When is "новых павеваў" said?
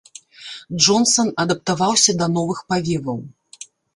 2.39-3.19